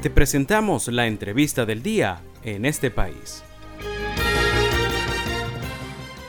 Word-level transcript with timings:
Te 0.00 0.10
presentamos 0.10 0.86
la 0.86 1.08
entrevista 1.08 1.66
del 1.66 1.82
día 1.82 2.22
en 2.44 2.64
este 2.66 2.88
país. 2.88 3.42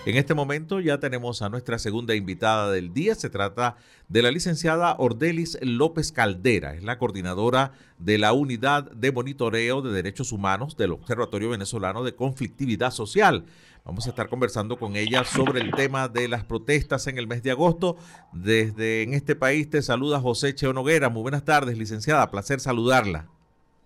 En 0.08 0.18
este 0.18 0.34
momento 0.34 0.80
ya 0.80 1.00
tenemos 1.00 1.44
a 1.44 1.50
nuestra 1.50 1.78
segunda 1.78 2.16
invitada 2.16 2.72
del 2.72 2.94
día. 2.94 3.14
Se 3.14 3.30
trata 3.30 3.76
de 4.08 4.24
la 4.24 4.32
licenciada 4.32 4.96
Ordelis 4.98 5.60
López 5.62 6.12
Caldera. 6.12 6.74
Es 6.74 6.82
la 6.82 6.98
coordinadora 6.98 7.74
de 8.00 8.18
la 8.18 8.34
Unidad 8.34 8.90
de 8.90 9.12
Monitoreo 9.12 9.84
de 9.84 9.94
Derechos 9.94 10.32
Humanos 10.32 10.76
del 10.76 10.94
Observatorio 10.94 11.52
Venezolano 11.52 12.04
de 12.04 12.16
Conflictividad 12.16 12.90
Social. 12.90 13.46
Vamos 13.86 14.08
a 14.08 14.10
estar 14.10 14.30
conversando 14.30 14.80
con 14.80 14.96
ella 14.96 15.24
sobre 15.24 15.62
el 15.62 15.70
tema 15.76 16.08
de 16.08 16.28
las 16.28 16.44
protestas 16.44 17.06
en 17.06 17.20
el 17.20 17.28
mes 17.28 17.44
de 17.44 17.52
agosto. 17.52 17.98
Desde 18.34 19.04
en 19.04 19.14
este 19.14 19.36
país 19.36 19.70
te 19.70 19.84
saluda 19.84 20.20
José 20.20 20.56
Cheo 20.56 20.74
Noguera. 20.74 21.10
Muy 21.10 21.22
buenas 21.22 21.46
tardes, 21.46 21.78
licenciada. 21.78 22.32
Placer 22.32 22.60
saludarla. 22.60 23.28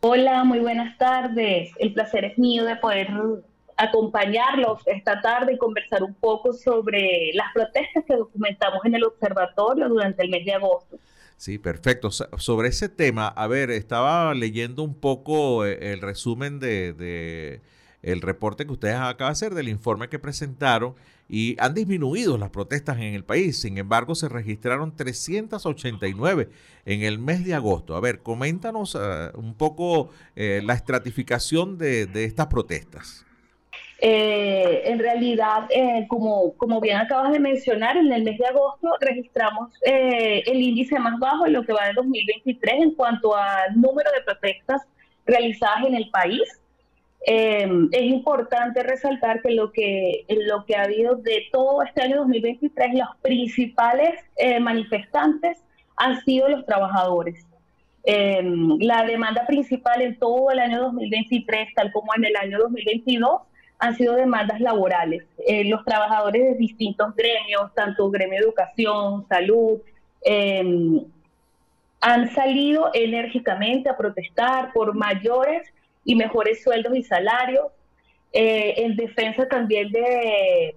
Hola, 0.06 0.44
muy 0.44 0.60
buenas 0.60 0.98
tardes. 0.98 1.72
El 1.80 1.94
placer 1.94 2.26
es 2.26 2.38
mío 2.38 2.66
de 2.66 2.76
poder 2.76 3.08
acompañarlos 3.78 4.86
esta 4.86 5.22
tarde 5.22 5.54
y 5.54 5.58
conversar 5.58 6.04
un 6.04 6.14
poco 6.14 6.52
sobre 6.52 7.32
las 7.34 7.54
protestas 7.54 8.04
que 8.06 8.18
documentamos 8.18 8.82
en 8.84 8.96
el 8.96 9.06
observatorio 9.06 9.88
durante 9.88 10.22
el 10.24 10.30
mes 10.30 10.44
de 10.44 10.56
agosto. 10.56 11.00
Sí, 11.38 11.58
perfecto. 11.58 12.12
Sobre 12.12 12.68
ese 12.68 12.90
tema, 12.90 13.30
a 13.30 13.48
ver, 13.48 13.72
estaba 13.72 14.34
leyendo 14.34 14.84
un 14.84 14.94
poco 14.94 15.66
eh, 15.66 15.94
el 15.94 16.02
resumen 16.02 16.60
de, 16.60 17.62
el 18.02 18.20
reporte 18.20 18.66
que 18.66 18.74
ustedes 18.74 18.96
acaban 18.96 19.32
de 19.32 19.32
hacer 19.32 19.54
del 19.54 19.70
informe 19.70 20.10
que 20.10 20.20
presentaron 20.20 20.96
y 21.34 21.56
han 21.58 21.74
disminuido 21.74 22.38
las 22.38 22.52
protestas 22.52 22.98
en 22.98 23.16
el 23.16 23.24
país. 23.24 23.60
Sin 23.60 23.80
embargo, 23.80 24.14
se 24.14 24.30
registraron 24.30 24.96
389 24.96 26.50
en 26.86 27.02
el 27.02 27.18
mes 27.18 27.44
de 27.44 27.56
agosto. 27.56 27.96
A 27.96 28.00
ver, 28.00 28.20
coméntanos 28.20 28.96
eh, 28.96 29.32
un 29.34 29.56
poco 29.56 30.12
eh, 30.36 30.62
la 30.64 30.76
estratificación 30.76 31.80
de 31.80 32.24
estas 32.24 32.46
protestas. 32.46 33.26
Eh, 34.06 34.82
en 34.92 35.00
realidad, 35.00 35.66
eh, 35.70 36.06
como, 36.10 36.58
como 36.58 36.82
bien 36.82 36.98
acabas 36.98 37.32
de 37.32 37.40
mencionar, 37.40 37.96
en 37.96 38.12
el 38.12 38.24
mes 38.24 38.38
de 38.38 38.46
agosto 38.46 38.90
registramos 39.00 39.72
eh, 39.86 40.44
el 40.46 40.62
índice 40.62 41.00
más 41.00 41.18
bajo 41.20 41.46
en 41.46 41.54
lo 41.54 41.64
que 41.64 41.72
va 41.72 41.88
de 41.88 41.94
2023 41.94 42.82
en 42.82 42.92
cuanto 42.96 43.34
al 43.34 43.80
número 43.80 44.12
de 44.12 44.22
protestas 44.26 44.82
realizadas 45.26 45.86
en 45.88 45.96
el 45.96 46.10
país. 46.10 46.42
Es 47.26 48.04
importante 48.04 48.84
resaltar 48.84 49.42
que 49.42 49.52
lo 49.52 49.72
que, 49.72 50.26
lo 50.28 50.66
que 50.66 50.76
ha 50.76 50.84
habido 50.84 51.16
de 51.16 51.46
todo 51.52 51.82
este 51.84 52.02
año 52.02 52.18
2023, 52.18 52.96
los 52.96 53.10
principales 53.22 54.20
manifestantes 54.60 55.64
han 55.96 56.20
sido 56.26 56.50
los 56.50 56.66
trabajadores. 56.66 57.46
la 58.06 59.06
demanda 59.06 59.46
principal 59.48 60.02
en 60.02 60.20
todo 60.20 60.52
el 60.52 60.60
año 60.60 60.82
2023, 60.82 61.74
tal 61.76 61.92
como 61.94 62.14
en 62.16 62.26
el 62.26 62.36
año 62.36 62.58
2022, 62.60 63.42
han 63.84 63.96
sido 63.98 64.16
demandas 64.16 64.62
laborales. 64.62 65.26
Eh, 65.46 65.66
los 65.66 65.84
trabajadores 65.84 66.42
de 66.42 66.56
distintos 66.56 67.14
gremios, 67.16 67.74
tanto 67.74 68.10
gremio 68.10 68.40
de 68.40 68.46
educación, 68.46 69.26
salud, 69.28 69.82
em, 70.24 71.04
han 72.00 72.30
salido 72.34 72.92
enérgicamente 72.94 73.90
a 73.90 73.98
protestar 73.98 74.72
por 74.72 74.96
mayores 74.96 75.68
y 76.06 76.16
mejores 76.16 76.64
sueldos 76.64 76.96
y 76.96 77.04
salarios, 77.04 77.68
eh, 78.32 78.74
en 78.78 78.96
defensa 78.96 79.48
también 79.48 79.92
de 79.92 80.76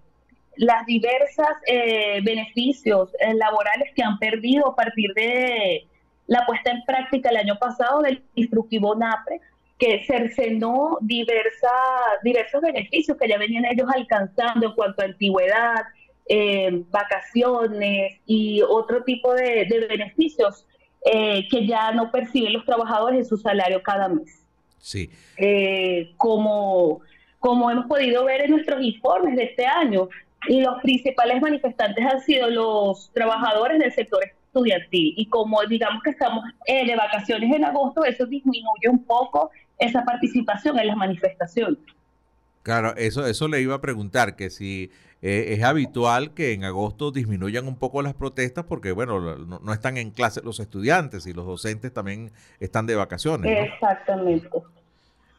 las 0.56 0.86
diversas 0.86 1.48
eh, 1.66 2.20
beneficios 2.22 3.10
laborales 3.34 3.92
que 3.94 4.02
han 4.02 4.18
perdido 4.18 4.68
a 4.68 4.74
partir 4.74 5.12
de 5.14 5.86
la 6.26 6.44
puesta 6.46 6.70
en 6.70 6.82
práctica 6.84 7.30
el 7.30 7.36
año 7.36 7.58
pasado 7.58 8.02
del 8.02 8.22
instructivo 8.34 8.94
NAPRE, 8.94 9.40
que 9.78 10.04
cercenó 10.06 10.98
diversa, 11.00 11.70
diversos 12.22 12.62
beneficios 12.62 13.16
que 13.18 13.28
ya 13.28 13.38
venían 13.38 13.66
ellos 13.66 13.88
alcanzando 13.94 14.66
en 14.66 14.72
cuanto 14.72 15.02
a 15.02 15.06
antigüedad, 15.06 15.84
eh, 16.28 16.82
vacaciones 16.90 18.20
y 18.26 18.62
otro 18.62 19.04
tipo 19.04 19.34
de, 19.34 19.66
beneficios 19.88 20.66
eh, 21.04 21.46
que 21.48 21.66
ya 21.66 21.92
no 21.92 22.10
perciben 22.10 22.54
los 22.54 22.64
trabajadores 22.64 23.18
en 23.20 23.24
su 23.26 23.36
salario 23.36 23.82
cada 23.82 24.08
mes. 24.08 24.45
Sí. 24.78 25.10
Eh, 25.36 26.12
como, 26.16 27.00
como 27.40 27.70
hemos 27.70 27.86
podido 27.86 28.24
ver 28.24 28.42
en 28.42 28.52
nuestros 28.52 28.82
informes 28.82 29.36
de 29.36 29.44
este 29.44 29.66
año, 29.66 30.08
los 30.48 30.80
principales 30.82 31.40
manifestantes 31.42 32.04
han 32.04 32.20
sido 32.20 32.50
los 32.50 33.10
trabajadores 33.12 33.78
del 33.78 33.92
sector 33.92 34.20
estudiantil 34.24 35.14
y 35.16 35.26
como 35.26 35.62
digamos 35.64 36.02
que 36.02 36.10
estamos 36.10 36.44
de 36.66 36.96
vacaciones 36.96 37.54
en 37.54 37.64
agosto, 37.64 38.04
eso 38.04 38.26
disminuye 38.26 38.88
un 38.88 39.04
poco 39.04 39.50
esa 39.78 40.04
participación 40.04 40.78
en 40.78 40.86
las 40.86 40.96
manifestaciones. 40.96 41.78
Claro, 42.66 42.96
eso, 42.96 43.24
eso 43.24 43.46
le 43.46 43.60
iba 43.60 43.76
a 43.76 43.80
preguntar, 43.80 44.34
que 44.34 44.50
si 44.50 44.90
eh, 45.22 45.54
es 45.54 45.62
habitual 45.62 46.34
que 46.34 46.52
en 46.52 46.64
agosto 46.64 47.12
disminuyan 47.12 47.68
un 47.68 47.76
poco 47.76 48.02
las 48.02 48.14
protestas 48.14 48.64
porque, 48.64 48.90
bueno, 48.90 49.20
no, 49.20 49.72
están 49.72 49.96
en 49.98 50.10
clase 50.10 50.40
los 50.42 50.58
estudiantes 50.58 51.28
y 51.28 51.32
los 51.32 51.46
docentes 51.46 51.94
también 51.94 52.32
están 52.58 52.86
de 52.86 52.96
vacaciones. 52.96 53.72
Exactamente. 53.72 54.50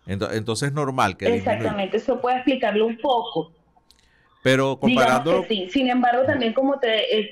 Entonces, 0.06 0.70
es 0.70 0.74
normal 0.74 1.18
que 1.18 1.36
Exactamente, 1.36 1.98
eso 1.98 2.22
puede 2.22 2.38
explicarlo 2.38 2.86
un 2.86 2.98
poco. 2.98 3.52
Pero 4.42 4.80
comparando... 4.80 5.44
Sí, 5.50 5.68
sin 5.70 5.90
embargo, 5.90 6.24
también 6.24 6.54
como 6.54 6.80
te... 6.80 7.30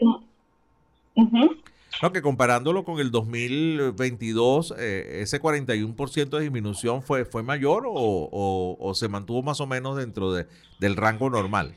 No, 2.01 2.11
que 2.11 2.21
comparándolo 2.21 2.83
con 2.83 2.99
el 2.99 3.09
2022, 3.09 4.75
eh, 4.77 5.19
ese 5.21 5.41
41% 5.41 6.29
de 6.29 6.41
disminución 6.41 7.01
fue, 7.01 7.25
fue 7.25 7.41
mayor 7.41 7.83
o, 7.87 8.91
se 8.93 9.07
mantuvo 9.07 9.41
más 9.41 9.61
o 9.61 9.67
menos 9.67 9.97
dentro 9.97 10.33
de, 10.33 10.45
del 10.79 10.95
rango 10.95 11.29
normal. 11.29 11.73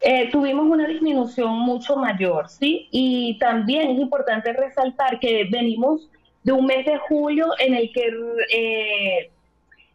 Eh, 0.00 0.28
tuvimos 0.30 0.66
una 0.66 0.86
disminución 0.86 1.58
mucho 1.58 1.96
mayor, 1.96 2.48
¿sí? 2.48 2.88
Y 2.90 3.38
también 3.38 3.90
es 3.90 3.98
importante 3.98 4.52
resaltar 4.52 5.18
que 5.18 5.48
venimos 5.50 6.08
de 6.44 6.52
un 6.52 6.66
mes 6.66 6.86
de 6.86 6.98
julio 7.08 7.46
en 7.58 7.74
el 7.74 7.90
que, 7.92 8.06
eh, 8.52 9.30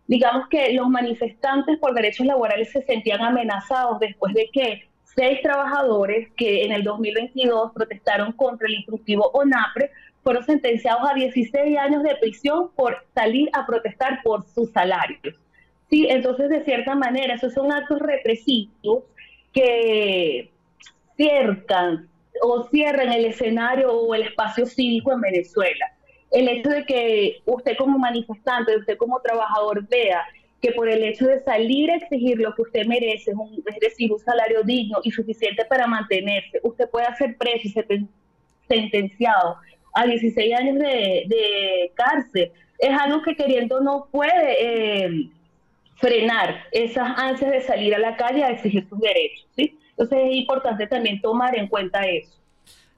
digamos 0.08 0.50
que 0.50 0.74
los 0.74 0.90
manifestantes 0.90 1.78
por 1.80 1.94
derechos 1.94 2.26
laborales 2.26 2.72
se 2.72 2.82
sentían 2.82 3.22
amenazados 3.22 4.00
después 4.00 4.34
de 4.34 4.50
que 4.52 4.91
seis 5.16 5.42
trabajadores 5.42 6.30
que 6.38 6.64
en 6.64 6.72
el 6.72 6.84
2022 6.84 7.72
protestaron 7.74 8.32
contra 8.34 8.68
el 8.68 8.76
instructivo 8.76 9.30
ONAPRE 9.34 9.92
fueron 10.24 10.46
sentenciados 10.46 11.02
a 11.10 11.14
16 11.14 11.78
años 11.78 12.04
de 12.04 12.16
prisión 12.16 12.72
por 12.76 13.04
salir 13.14 13.50
a 13.54 13.66
protestar 13.66 14.22
por 14.24 14.46
sus 14.46 14.72
salarios. 14.72 15.36
Sí, 15.90 16.08
entonces 16.10 16.50
de 16.50 16.64
cierta 16.64 16.96
manera 16.96 17.34
esos 17.34 17.54
son 17.54 17.72
actos 17.72 18.00
represivos 18.00 19.04
que 19.52 20.52
ciercan 21.18 22.08
o 22.42 22.64
cierran 22.70 23.12
el 23.12 23.26
escenario 23.26 23.92
o 23.92 24.16
el 24.16 24.24
espacio 24.24 24.66
cívico 24.66 25.12
en 25.12 25.22
Venezuela. 25.22 25.86
El 26.32 26.48
hecho 26.48 26.70
de 26.70 26.86
que 26.86 27.42
usted 27.46 27.76
como 27.78 28.00
manifestante, 28.00 28.78
usted 28.78 28.98
como 28.98 29.20
trabajador 29.20 29.86
vea 29.90 30.24
que 30.62 30.72
por 30.74 30.88
el 30.88 31.04
hecho 31.04 31.26
de 31.26 31.40
salir 31.40 31.90
a 31.90 31.96
exigir 31.96 32.38
lo 32.38 32.54
que 32.54 32.62
usted 32.62 32.86
merece, 32.86 33.32
es 33.32 33.80
decir, 33.80 34.12
un 34.12 34.20
salario 34.20 34.62
digno 34.64 35.00
y 35.04 35.12
suficiente 35.12 35.66
para 35.66 35.88
mantenerse, 35.88 36.60
usted 36.62 36.88
puede 36.90 37.08
ser 37.16 37.36
preso 37.36 37.68
y 37.68 38.08
sentenciado 38.68 39.58
a 39.94 40.06
16 40.06 40.54
años 40.54 40.78
de, 40.78 41.92
cárcel. 41.96 42.52
Es 42.78 42.92
algo 43.00 43.22
que 43.24 43.36
queriendo 43.36 43.82
no 43.82 44.08
puede 44.12 45.06
eh, 45.06 45.30
frenar 45.96 46.64
esas 46.72 47.18
ansias 47.18 47.52
de 47.52 47.62
salir 47.62 47.96
a 47.96 48.00
la 48.00 48.16
calle 48.16 48.44
a 48.44 48.52
exigir 48.52 48.88
sus 48.88 49.00
derechos. 49.00 49.48
Entonces 49.58 50.20
es 50.30 50.36
importante 50.36 50.88
también 50.88 51.22
tomar 51.22 51.58
en 51.58 51.68
cuenta 51.68 52.02
eso. 52.06 52.32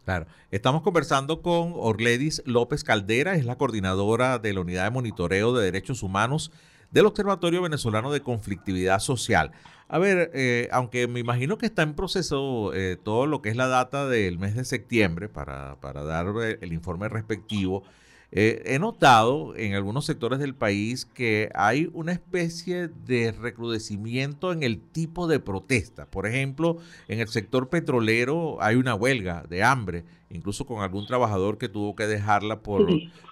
Claro, 0.05 0.25
estamos 0.51 0.81
conversando 0.81 1.41
con 1.41 1.73
Orledis 1.75 2.43
López 2.45 2.83
Caldera, 2.83 3.35
es 3.35 3.45
la 3.45 3.55
coordinadora 3.55 4.37
de 4.37 4.53
la 4.53 4.59
Unidad 4.59 4.83
de 4.83 4.89
Monitoreo 4.89 5.53
de 5.53 5.63
Derechos 5.63 6.03
Humanos 6.03 6.51
del 6.93 7.07
Observatorio 7.07 7.63
Venezolano 7.63 8.11
de 8.11 8.21
Conflictividad 8.21 8.99
Social. 8.99 9.51
A 9.89 9.97
ver, 9.97 10.31
eh, 10.33 10.69
aunque 10.71 11.07
me 11.07 11.19
imagino 11.19 11.57
que 11.57 11.65
está 11.65 11.81
en 11.81 11.95
proceso 11.95 12.71
eh, 12.73 12.97
todo 13.03 13.25
lo 13.25 13.41
que 13.41 13.49
es 13.49 13.55
la 13.55 13.67
data 13.67 14.07
del 14.07 14.37
mes 14.37 14.55
de 14.55 14.63
septiembre 14.63 15.27
para, 15.27 15.75
dar 15.81 16.27
eh, 16.41 16.59
el 16.61 16.71
informe 16.71 17.09
respectivo, 17.09 17.83
he 18.35 18.79
notado 18.79 19.55
en 19.55 19.75
algunos 19.75 20.05
sectores 20.05 20.39
del 20.39 20.55
país 20.55 21.05
que 21.05 21.51
hay 21.53 21.91
una 21.93 22.13
especie 22.13 22.87
de 22.87 23.31
recrudecimiento 23.31 24.51
en 24.51 24.63
el 24.63 24.79
tipo 24.81 25.27
de 25.27 25.39
protesta. 25.39 26.07
Por 26.07 26.25
ejemplo, 26.25 26.79
en 27.07 27.19
el 27.19 27.27
sector 27.27 27.69
petrolero 27.69 28.57
hay 28.59 28.75
una 28.75 28.95
huelga 28.95 29.45
de 29.47 29.61
hambre, 29.61 30.03
incluso 30.31 30.65
con 30.65 30.81
algún 30.81 31.05
trabajador 31.05 31.59
que 31.59 31.69
tuvo 31.69 31.95
que 31.95 32.07
dejarla 32.07 32.61
por, 32.61 32.87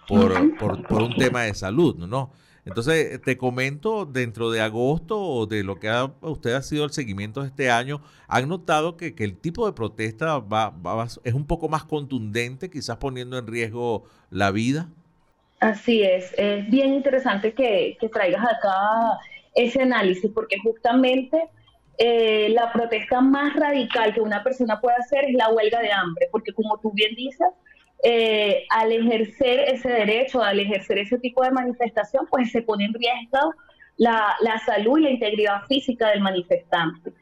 por, 0.08 0.58
por, 0.60 0.88
por 0.88 1.02
un 1.02 1.16
tema 1.16 1.42
de 1.42 1.56
salud, 1.56 1.96
¿no? 1.96 2.32
Entonces, 2.66 3.20
te 3.22 3.38
comento, 3.38 4.06
dentro 4.06 4.52
de 4.52 4.62
agosto 4.62 5.20
o 5.20 5.48
de 5.48 5.64
lo 5.64 5.80
que 5.80 5.90
ha, 5.90 6.12
usted 6.22 6.54
ha 6.54 6.62
sido 6.62 6.86
el 6.86 6.92
seguimiento 6.92 7.42
de 7.42 7.48
este 7.48 7.72
año, 7.72 8.02
¿han 8.28 8.48
notado 8.48 8.98
que, 8.98 9.16
el 9.18 9.38
tipo 9.38 9.66
de 9.66 9.74
protesta 9.74 10.38
va, 10.38 10.74
es 11.24 11.34
un 11.34 11.48
poco 11.48 11.70
más 11.70 11.84
contundente, 11.84 12.70
quizás 12.70 12.98
poniendo 12.98 13.38
en 13.38 13.48
riesgo 13.48 14.04
la 14.30 14.52
vida? 14.52 14.90
Así 15.60 16.04
es, 16.04 16.34
es 16.38 16.70
bien 16.70 16.94
interesante 16.94 17.54
que, 17.54 17.98
traigas 18.12 18.44
acá 18.44 19.18
ese 19.56 19.82
análisis, 19.82 20.30
porque 20.34 20.58
justamente 20.60 21.50
eh, 21.98 22.50
la 22.50 22.72
protesta 22.72 23.22
más 23.22 23.56
radical 23.56 24.14
que 24.14 24.22
una 24.22 24.44
persona 24.44 24.80
puede 24.80 24.96
hacer 24.98 25.26
es 25.26 25.34
la 25.34 25.50
huelga 25.50 25.80
de 25.82 25.92
hambre, 25.92 26.28
porque 26.32 26.54
como 26.54 26.80
tú 26.80 26.92
bien 26.94 27.16
dices, 27.16 27.48
eh, 28.04 28.66
al 28.70 28.92
ejercer 28.92 29.60
ese 29.68 29.90
derecho, 29.90 30.42
al 30.42 30.60
ejercer 30.60 31.00
ese 31.00 31.20
tipo 31.20 31.44
de 31.44 31.52
manifestación, 31.52 32.28
pues 32.30 32.52
se 32.52 32.62
pone 32.62 32.86
en 32.86 32.94
riesgo 32.94 33.54
la, 33.98 34.36
la 34.42 34.60
salud 34.60 34.98
y 34.98 35.04
la 35.04 35.10
integridad 35.12 35.64
física 35.68 36.10
del 36.10 36.22
manifestante. 36.22 37.14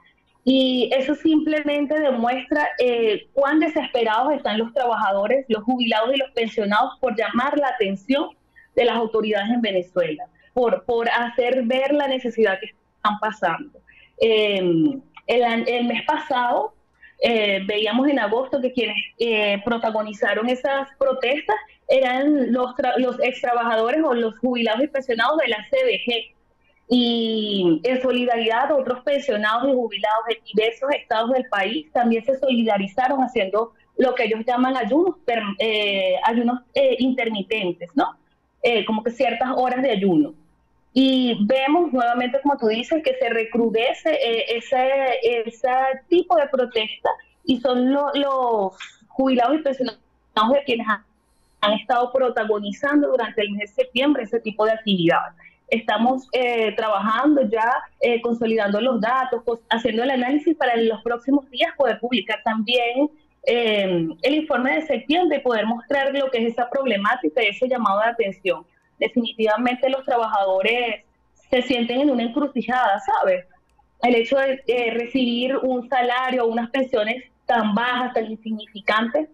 Y 0.46 0.90
eso 0.94 1.14
simplemente 1.16 2.00
demuestra 2.00 2.70
eh, 2.80 3.28
cuán 3.34 3.60
desesperados 3.60 4.34
están 4.34 4.58
los 4.58 4.74
trabajadores, 4.74 5.46
los 5.48 5.64
jubilados 5.64 6.12
y 6.16 6.18
los 6.18 6.32
pensionados 6.32 6.94
por 7.00 7.16
llamar 7.16 7.58
la 7.58 7.68
atención 7.68 8.30
de 8.76 8.86
las 8.86 8.96
autoridades 8.96 9.50
en 9.50 9.62
Venezuela, 9.62 10.26
por, 10.54 10.86
por 10.86 11.10
hacer 11.10 11.64
ver 11.64 11.94
la 11.94 12.08
necesidad 12.08 12.60
que 12.60 12.68
están 12.68 13.20
pasando. 13.20 13.80
Em, 14.22 15.02
el, 15.28 15.86
mes 15.86 16.04
pasado 16.06 16.74
eh, 17.22 17.62
veíamos 17.66 18.08
en 18.08 18.20
agosto 18.20 18.62
que 18.62 18.72
quienes 18.72 18.98
eh, 19.18 19.62
protagonizaron 19.66 20.50
esas 20.50 20.88
protestas 20.98 21.56
eran 21.88 22.52
los, 22.54 22.74
los 22.98 23.20
ex 23.22 23.42
trabajadores 23.42 24.02
o 24.04 24.14
los 24.14 24.38
jubilados 24.40 24.84
y 24.84 24.88
pensionados 24.88 25.38
de 25.40 25.48
la 25.48 25.58
CBG, 25.70 26.36
y 26.92 27.80
en 27.84 28.02
solidaridad 28.02 28.72
otros 28.72 29.02
pensionados 29.02 29.70
y 29.70 29.74
jubilados 29.74 30.26
de 30.28 30.42
diversos 30.44 30.90
estados 30.92 31.30
del 31.32 31.46
país 31.46 31.86
también 31.94 32.26
se 32.26 32.38
solidarizaron 32.40 33.20
haciendo 33.22 33.74
lo 33.98 34.16
que 34.16 34.24
ellos 34.24 34.42
llaman 34.46 34.76
ayunos, 34.76 35.18
eh, 35.60 36.16
ayunos 36.24 36.62
eh, 36.74 36.96
intermitentes, 36.98 37.92
¿no? 37.96 38.18
Eh, 38.64 38.84
como 38.86 39.04
que 39.04 39.12
ciertas 39.12 39.50
horas 39.56 39.84
de 39.84 39.92
ayuno. 39.92 40.34
Y 41.02 41.38
vemos 41.46 41.94
nuevamente, 41.94 42.42
como 42.42 42.58
tú 42.58 42.68
dices, 42.68 43.02
que 43.02 43.16
se 43.16 43.30
recrudece 43.30 44.20
ese, 44.50 44.90
ese 45.24 45.70
tipo 46.10 46.36
de 46.36 46.46
protesta 46.50 47.10
y 47.46 47.62
son 47.62 47.94
los 47.94 48.76
jubilados 49.08 49.60
y 49.60 49.64
pensionados 49.64 50.02
de 50.52 50.64
quienes 50.66 50.86
han, 50.90 51.74
estado 51.74 52.12
protagonizando 52.12 53.08
durante 53.12 53.42
el 53.44 53.52
mes 53.52 53.74
de 53.74 53.84
septiembre 53.84 54.24
ese 54.24 54.42
tipo 54.42 54.66
de 54.66 54.74
actividades 54.74 55.36
estamos 55.70 56.28
eh, 56.34 56.74
trabajando 56.76 57.44
ya, 57.44 57.72
eh, 58.02 58.22
consolidando 58.22 58.82
los 58.82 59.00
datos, 59.00 59.44
haciendo 59.70 60.04
el 60.04 60.10
análisis 60.10 60.58
para 60.58 60.74
en 60.74 60.90
los 60.90 61.02
próximos 61.04 61.50
días 61.50 61.72
poder 61.78 62.00
publicar 62.00 62.42
también 62.44 63.10
em, 63.44 64.18
el 64.22 64.34
informe 64.34 64.76
de 64.76 64.82
septiembre 64.82 65.38
y 65.38 65.42
poder 65.42 65.66
mostrar 65.66 66.14
lo 66.14 66.30
que 66.32 66.40
es 66.40 66.54
esa 66.54 66.70
problemática 66.70 67.44
y 67.44 67.48
ese 67.48 67.70
llamado 67.70 68.00
de 68.00 68.08
atención. 68.08 68.66
Definitivamente 69.00 69.90
los 69.90 70.06
trabajadores 70.06 71.04
se 71.50 71.62
sienten 71.64 72.02
en 72.02 72.12
una 72.12 72.24
encrucijada, 72.24 73.00
¿sabes? 73.00 73.46
El 74.02 74.16
hecho 74.16 74.38
de 74.38 74.92
recibir 74.94 75.58
un 75.58 75.90
salario 75.90 76.46
o 76.46 76.48
unas 76.48 76.70
pensiones 76.70 77.24
tan 77.46 77.74
bajas, 77.74 78.14
tan 78.14 78.32
insignificantes, 78.32 79.28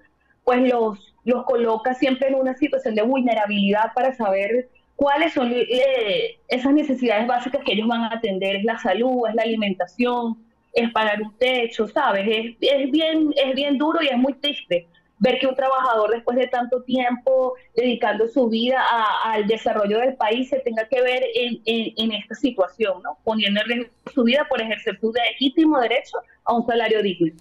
pues 0.45 0.61
los, 0.69 1.13
los 1.25 1.43
coloca 1.43 1.93
siempre 1.95 2.29
en 2.29 2.35
una 2.35 2.55
situación 2.55 2.95
de 2.95 3.01
vulnerabilidad 3.01 3.91
para 3.93 4.15
saber 4.15 4.69
cuáles 4.95 5.33
son 5.33 5.51
eh, 5.51 6.37
esas 6.47 6.73
necesidades 6.73 7.27
básicas 7.27 7.61
que 7.65 7.73
ellos 7.73 7.87
van 7.87 8.03
a 8.03 8.15
atender. 8.15 8.55
Es 8.55 8.63
la 8.63 8.79
salud, 8.79 9.27
es 9.27 9.35
la 9.35 9.43
alimentación, 9.43 10.37
es 10.71 10.91
pagar 10.91 11.21
un 11.21 11.35
techo, 11.37 11.87
¿sabes? 11.87 12.25
Es, 12.27 12.55
es, 12.61 12.91
bien, 12.91 13.33
es 13.35 13.55
bien 13.55 13.77
duro 13.77 14.01
y 14.01 14.07
es 14.07 14.17
muy 14.17 14.33
triste 14.35 14.87
ver 15.25 15.39
que 15.39 15.47
un 15.47 15.55
trabajador 15.55 16.11
después 16.11 16.37
de 16.37 16.47
tanto 16.47 16.83
tiempo 16.83 17.55
dedicando 17.75 18.27
su 18.27 18.47
vida 18.47 18.79
al 19.23 19.47
desarrollo 19.47 19.99
del 19.99 20.15
país 20.15 20.49
se 20.49 20.59
tenga 20.59 20.87
que 20.87 21.01
ver 21.01 21.23
en, 21.33 22.11
esta 22.11 22.35
situación, 22.35 23.01
¿no? 23.03 23.17
Poniendo 23.23 23.59
en 23.61 23.67
riesgo 23.67 23.93
su 24.13 24.23
vida 24.23 24.45
por 24.47 24.61
ejercer 24.61 24.99
su 24.99 25.11
legítimo 25.11 25.79
derecho 25.79 26.17
a 26.43 26.53
un 26.53 26.65
salario 26.65 27.01
digno. 27.01 27.33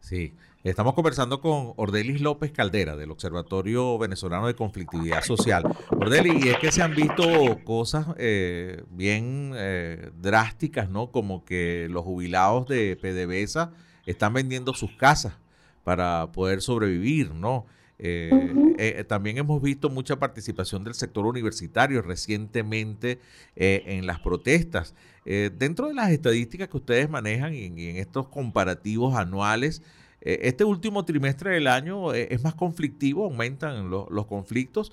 Sí. 0.00 0.34
Estamos 0.62 0.92
conversando 0.92 1.40
con 1.40 1.72
Ordelis 1.76 2.20
López 2.20 2.52
Caldera 2.52 2.94
del 2.94 3.10
Observatorio 3.10 3.96
Venezolano 3.96 4.46
de 4.46 4.54
Conflictividad 4.54 5.22
Social. 5.22 5.64
Ordelis, 5.88 6.44
y 6.44 6.50
es 6.50 6.58
que 6.58 6.70
se 6.70 6.82
han 6.82 6.94
visto 6.94 7.24
cosas 7.64 8.08
eh, 8.18 8.82
bien 8.90 9.52
eh, 9.56 10.10
drásticas, 10.20 10.90
¿no? 10.90 11.10
Como 11.10 11.46
que 11.46 11.86
los 11.88 12.04
jubilados 12.04 12.66
de 12.66 12.98
PDVSA 13.00 13.72
están 14.04 14.34
vendiendo 14.34 14.74
sus 14.74 14.94
casas 14.96 15.32
para 15.84 16.30
poder 16.32 16.62
sobrevivir, 16.62 17.34
¿no? 17.34 17.66
Eh, 18.02 19.04
también 19.08 19.36
hemos 19.36 19.60
visto 19.60 19.90
mucha 19.90 20.18
participación 20.18 20.84
del 20.84 20.94
sector 20.94 21.26
universitario 21.26 22.00
recientemente 22.00 23.18
en 23.56 24.06
las 24.06 24.20
protestas. 24.20 24.94
dentro 25.24 25.88
de 25.88 25.94
las 25.94 26.10
estadísticas 26.10 26.68
que 26.68 26.78
ustedes 26.78 27.10
manejan 27.10 27.54
y 27.54 27.66
en 27.66 27.96
estos 27.96 28.28
comparativos 28.28 29.14
anuales, 29.16 29.82
eh, 30.22 30.40
este 30.42 30.64
último 30.64 31.04
trimestre 31.04 31.52
del 31.52 31.66
año 31.66 32.12
eh, 32.12 32.28
es 32.30 32.42
más 32.44 32.54
conflictivo, 32.54 33.24
aumentan 33.24 33.90
los 33.90 34.26
conflictos, 34.26 34.92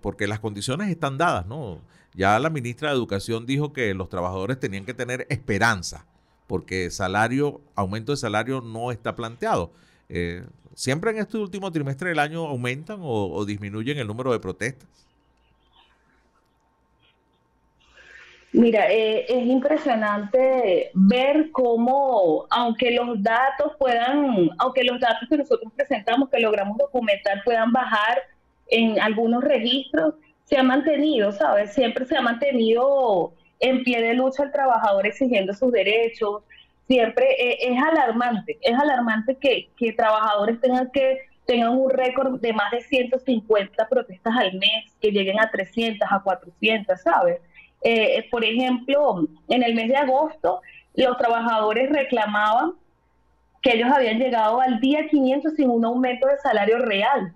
porque 0.00 0.26
las 0.26 0.40
condiciones 0.40 0.88
están 0.88 1.18
dadas, 1.18 1.46
¿no? 1.46 1.80
Ya 2.14 2.38
la 2.38 2.50
ministra 2.50 2.90
de 2.90 2.96
Educación 2.96 3.46
dijo 3.46 3.72
que 3.72 3.94
los 3.94 4.08
trabajadores 4.08 4.60
tenían 4.60 4.84
que 4.84 4.94
tener 4.94 5.26
esperanza, 5.30 6.06
porque 6.46 6.90
salario, 6.90 7.60
aumento 7.74 8.12
de 8.12 8.18
salario 8.18 8.60
no 8.60 8.92
está 8.92 9.16
planteado. 9.16 9.72
Eh, 10.12 10.44
¿Siempre 10.74 11.10
en 11.10 11.18
este 11.18 11.38
último 11.38 11.70
trimestre 11.70 12.10
del 12.10 12.18
año 12.18 12.46
aumentan 12.46 12.98
o 13.02 13.44
disminuyen 13.44 13.98
el 13.98 14.06
número 14.06 14.32
de 14.32 14.40
protestas? 14.40 14.88
Mira, 18.54 18.92
eh, 18.92 19.24
es 19.28 19.46
impresionante 19.46 20.90
ver 20.92 21.50
cómo, 21.52 22.46
aunque 22.50 22.90
los 22.90 23.22
datos 23.22 23.72
puedan, 23.78 24.50
aunque 24.58 24.84
los 24.84 25.00
datos 25.00 25.26
que 25.26 25.38
nosotros 25.38 25.72
presentamos, 25.74 26.28
que 26.28 26.38
logramos 26.38 26.76
documentar, 26.76 27.42
puedan 27.44 27.72
bajar 27.72 28.18
en 28.68 29.00
algunos 29.00 29.42
registros, 29.42 30.14
se 30.44 30.58
ha 30.58 30.62
mantenido, 30.62 31.32
¿sabes? 31.32 31.72
Siempre 31.72 32.04
se 32.04 32.14
ha 32.14 32.20
mantenido 32.20 33.32
en 33.60 33.84
pie 33.84 34.02
de 34.02 34.12
lucha 34.12 34.42
el 34.42 34.52
trabajador 34.52 35.06
exigiendo 35.06 35.54
sus 35.54 35.72
derechos. 35.72 36.42
Siempre 36.86 37.26
eh, 37.38 37.58
es 37.60 37.82
alarmante, 37.82 38.58
es 38.60 38.78
alarmante 38.78 39.36
que, 39.36 39.70
que 39.76 39.92
trabajadores 39.92 40.60
tengan 40.60 40.90
que 40.92 41.20
tengan 41.46 41.76
un 41.76 41.90
récord 41.90 42.40
de 42.40 42.52
más 42.52 42.70
de 42.70 42.80
150 42.82 43.88
protestas 43.88 44.34
al 44.36 44.52
mes, 44.54 44.96
que 45.00 45.10
lleguen 45.10 45.40
a 45.40 45.50
300, 45.50 46.08
a 46.10 46.20
400, 46.20 47.00
¿sabes? 47.00 47.40
Eh, 47.82 48.28
por 48.30 48.44
ejemplo, 48.44 49.26
en 49.48 49.62
el 49.62 49.74
mes 49.74 49.88
de 49.88 49.96
agosto, 49.96 50.60
los 50.94 51.16
trabajadores 51.16 51.90
reclamaban 51.90 52.74
que 53.60 53.72
ellos 53.74 53.90
habían 53.92 54.18
llegado 54.18 54.60
al 54.60 54.80
día 54.80 55.08
500 55.08 55.54
sin 55.54 55.70
un 55.70 55.84
aumento 55.84 56.26
de 56.26 56.38
salario 56.38 56.78
real. 56.78 57.32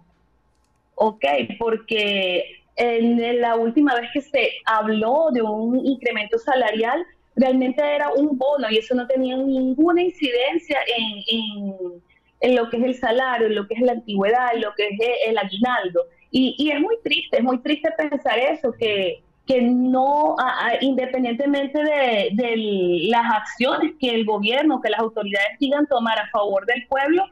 Ok, 0.94 1.24
porque 1.58 2.62
en 2.76 3.40
la 3.40 3.56
última 3.56 3.94
vez 3.94 4.10
que 4.12 4.20
se 4.20 4.50
habló 4.66 5.30
de 5.32 5.42
un 5.42 5.84
incremento 5.84 6.38
salarial, 6.38 7.04
realmente 7.36 7.82
era 7.82 8.10
un 8.10 8.36
bono 8.36 8.68
y 8.70 8.78
eso 8.78 8.94
no 8.94 9.06
tenía 9.06 9.36
ninguna 9.36 10.02
incidencia 10.02 10.78
en, 10.96 12.00
en, 12.40 12.54
lo 12.56 12.68
que 12.70 12.78
es 12.78 12.84
el 12.84 12.94
salario, 12.94 13.46
en 13.46 13.54
lo 13.54 13.66
que 13.66 13.74
es 13.74 13.80
la 13.80 13.92
antigüedad, 13.92 14.54
en 14.54 14.62
lo 14.62 14.74
que 14.74 14.88
es 14.88 14.98
el 15.26 15.38
aguinaldo. 15.38 16.04
Y, 16.30 16.54
y 16.58 16.70
es 16.70 16.80
muy 16.80 16.96
triste, 17.04 17.38
es 17.38 17.42
muy 17.42 17.58
triste 17.58 17.90
pensar 17.96 18.38
eso, 18.38 18.72
que, 18.72 19.22
que 19.46 19.62
no, 19.62 20.34
independientemente 20.80 21.78
de, 21.82 23.06
las 23.08 23.24
acciones 23.32 23.92
que 24.00 24.10
el 24.10 24.24
gobierno, 24.24 24.80
que 24.80 24.90
las 24.90 25.00
autoridades 25.00 25.58
sigan 25.60 25.86
tomar 25.86 26.18
a 26.18 26.28
favor 26.30 26.66
del 26.66 26.84
pueblo, 26.88 27.24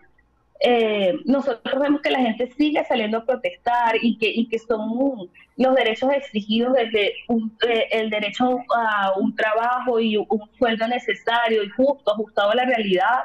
eh, 0.66 1.20
nosotros 1.26 1.78
vemos 1.78 2.00
que 2.00 2.10
la 2.10 2.20
gente 2.20 2.50
sigue 2.56 2.82
saliendo 2.86 3.18
a 3.18 3.26
protestar 3.26 3.96
y 4.00 4.16
que, 4.16 4.30
y 4.30 4.48
que 4.48 4.58
son 4.58 5.28
los 5.58 5.74
derechos 5.74 6.10
exigidos 6.10 6.72
desde 6.72 7.08
eh, 7.08 7.88
el 7.92 8.08
derecho 8.08 8.60
a 8.74 9.12
un 9.18 9.36
trabajo 9.36 10.00
y 10.00 10.16
un 10.16 10.50
sueldo 10.58 10.88
necesario 10.88 11.62
y 11.62 11.68
justo, 11.68 12.12
ajustado 12.12 12.52
a 12.52 12.54
la 12.54 12.64
realidad. 12.64 13.24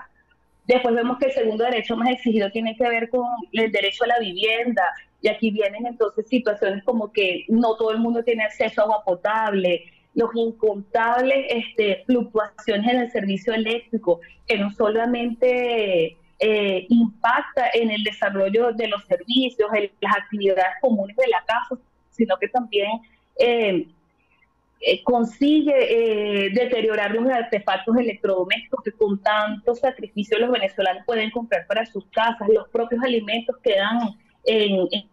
Después 0.68 0.94
vemos 0.94 1.18
que 1.18 1.28
el 1.28 1.32
segundo 1.32 1.64
derecho 1.64 1.96
más 1.96 2.10
exigido 2.10 2.52
tiene 2.52 2.76
que 2.76 2.90
ver 2.90 3.10
con 3.10 3.26
el 3.54 3.72
derecho 3.72 4.04
a 4.04 4.08
la 4.08 4.20
vivienda, 4.20 4.84
y 5.22 5.30
aquí 5.30 5.50
vienen 5.50 5.86
entonces 5.86 6.28
situaciones 6.28 6.84
como 6.84 7.14
que 7.14 7.46
no 7.48 7.76
todo 7.78 7.92
el 7.92 8.00
mundo 8.00 8.22
tiene 8.22 8.44
acceso 8.44 8.82
a 8.82 8.84
agua 8.84 9.04
potable, 9.06 9.86
los 10.14 10.30
incontables 10.36 11.46
este, 11.50 12.04
fluctuaciones 12.06 12.94
en 12.94 13.00
el 13.00 13.12
servicio 13.12 13.54
eléctrico, 13.54 14.20
que 14.46 14.58
no 14.58 14.72
solamente 14.72 16.18
eh, 16.40 16.86
impacta 17.20 17.70
en 17.74 17.92
el 17.92 18.04
desarrollo 18.04 18.72
de 18.72 18.88
los 18.88 19.04
servicios, 19.06 19.70
en 19.74 19.92
las 20.00 20.16
actividades 20.18 20.76
comunes 20.82 21.16
de 21.18 21.28
la 21.28 21.44
casa, 21.46 21.82
sino 22.12 22.38
que 22.38 22.48
también 22.48 22.90
eh, 23.38 23.88
eh, 24.82 25.04
consigue 25.04 26.50
deteriorar 26.54 27.12
los 27.12 27.30
artefactos 27.30 27.98
electrodomésticos 27.98 28.84
que 28.84 28.92
con 28.94 29.22
tanto 29.22 29.76
sacrificio 29.76 30.40
los 30.40 30.52
venezolanos 30.52 31.04
pueden 31.06 31.30
comprar 31.32 31.68
para 31.68 31.86
sus 31.86 32.06
casas, 32.08 32.48
los 32.48 32.68
propios 32.70 33.04
alimentos 33.04 33.58
quedan 33.62 34.16
en, 34.46 34.88
en 34.92 35.10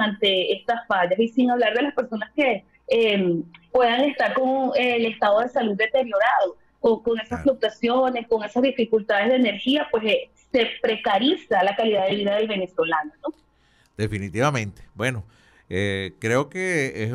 ante 0.00 0.52
estas 0.52 0.86
fallas. 0.86 1.18
Y 1.18 1.28
sin 1.28 1.50
hablar 1.50 1.74
de 1.74 1.82
las 1.82 1.94
personas 1.94 2.30
que 2.34 2.64
em, 2.88 3.42
puedan 3.72 4.02
estar 4.02 4.34
con 4.34 4.70
el 4.76 5.06
estado 5.06 5.40
de 5.40 5.48
salud 5.48 5.76
deteriorado, 5.76 6.56
con 7.02 7.18
esas 7.20 7.42
fluctuaciones, 7.42 8.26
con 8.28 8.44
esas 8.44 8.62
dificultades 8.62 9.28
de 9.28 9.36
energía, 9.36 9.88
pues 9.90 10.04
eh, 10.04 10.30
se 10.52 10.68
precariza 10.80 11.62
la 11.64 11.74
calidad 11.74 12.06
de 12.06 12.14
vida 12.14 12.36
del 12.36 12.48
venezolano. 12.48 13.12
¿no? 13.22 13.34
Definitivamente. 13.96 14.82
Bueno, 14.94 15.24
eh, 15.68 16.14
creo 16.20 16.48
que 16.48 17.10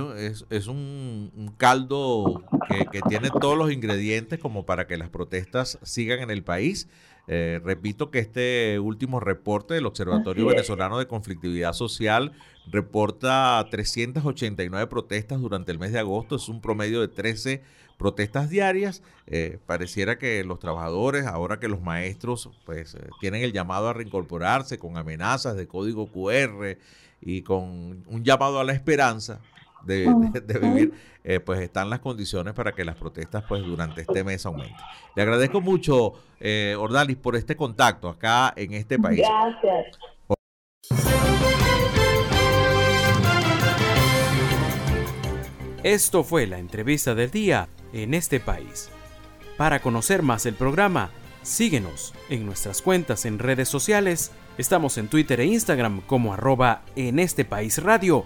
es, 0.50 0.68
un, 0.68 1.54
caldo 1.58 2.44
que, 2.92 3.02
tiene 3.08 3.30
todos 3.30 3.58
los 3.58 3.72
ingredientes 3.72 4.40
como 4.40 4.66
para 4.66 4.88
que 4.88 4.98
las 4.98 5.10
protestas 5.10 5.80
sigan 5.84 6.20
en 6.20 6.32
el 6.32 6.44
país. 6.44 6.90
Eh, 7.34 7.62
repito 7.64 8.12
que 8.12 8.20
este 8.20 8.78
último 8.80 9.22
reporte 9.22 9.74
del 9.74 9.86
Observatorio 9.86 10.48
Venezolano 10.48 11.00
de 11.00 11.08
Conflictividad 11.08 11.72
Social 11.72 12.34
reporta 12.70 13.66
389 13.72 14.88
protestas 14.88 15.40
durante 15.40 15.72
el 15.72 15.80
mes 15.80 15.94
de 15.94 16.00
agosto, 16.00 16.36
es 16.36 16.50
un 16.50 16.60
promedio 16.60 17.00
de 17.00 17.08
13 17.08 17.64
protestas 17.98 18.50
diarias. 18.50 19.02
Eh, 19.28 19.60
pareciera 19.66 20.18
que 20.18 20.44
los 20.44 20.60
trabajadores, 20.60 21.26
ahora 21.26 21.62
que 21.62 21.70
los 21.70 21.82
maestros 21.82 22.50
pues 22.66 22.98
tienen 23.22 23.44
el 23.44 23.54
llamado 23.54 23.88
a 23.88 23.94
reincorporarse 23.94 24.78
con 24.78 24.98
amenazas 24.98 25.56
de 25.56 25.68
código 25.68 26.08
QR, 26.12 26.78
y 27.22 27.44
con 27.44 28.04
un 28.08 28.24
llamado 28.24 28.60
a 28.60 28.64
la 28.64 28.74
esperanza 28.74 29.40
de, 29.84 30.60
vivir, 30.62 30.94
eh, 31.24 31.40
pues 31.40 31.60
están 31.60 31.90
las 31.90 32.00
condiciones 32.00 32.54
para 32.54 32.74
que 32.74 32.84
las 32.84 32.96
protestas 32.96 33.44
pues 33.48 33.64
durante 33.64 34.02
este 34.02 34.24
mes 34.24 34.46
aumenten. 34.46 34.76
Le 35.16 35.22
agradezco 35.22 35.62
mucho, 35.62 36.14
eh, 36.40 36.76
Ordalis, 36.78 37.18
por 37.18 37.36
este 37.36 37.56
contacto 37.56 38.10
acá 38.10 38.54
en 38.56 38.74
este 38.74 38.98
país. 39.00 39.22
Gracias. 39.22 39.98
Esto 45.84 46.24
fue 46.24 46.46
la 46.46 46.60
entrevista 46.60 47.16
del 47.16 47.32
día 47.32 47.68
en 47.92 48.14
este 48.14 48.40
país. 48.40 48.92
Para 49.58 49.80
conocer 49.82 50.22
más 50.22 50.46
el 50.46 50.54
programa, 50.54 51.10
síguenos 51.42 52.14
en 52.30 52.46
nuestras 52.46 52.82
cuentas 52.82 53.26
en 53.26 53.40
redes 53.40 53.68
sociales 53.68 54.32
Estamos 54.58 54.98
en 54.98 55.08
Twitter 55.08 55.40
e 55.40 55.46
Instagram 55.46 56.02
como 56.02 56.34
arroba 56.34 56.82
en 56.96 57.20
este 57.20 57.46
país 57.46 57.82
radio 57.82 58.26